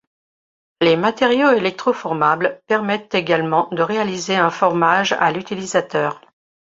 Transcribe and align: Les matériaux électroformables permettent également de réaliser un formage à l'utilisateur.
Les 0.81 0.97
matériaux 0.97 1.51
électroformables 1.51 2.59
permettent 2.65 3.13
également 3.13 3.67
de 3.71 3.83
réaliser 3.83 4.35
un 4.35 4.49
formage 4.49 5.11
à 5.19 5.31
l'utilisateur. 5.31 6.19